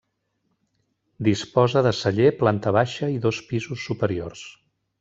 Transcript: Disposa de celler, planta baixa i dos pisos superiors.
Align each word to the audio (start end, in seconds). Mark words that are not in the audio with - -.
Disposa 1.27 1.83
de 1.89 1.93
celler, 1.99 2.31
planta 2.41 2.73
baixa 2.79 3.11
i 3.17 3.21
dos 3.27 3.43
pisos 3.53 3.87
superiors. 3.91 4.45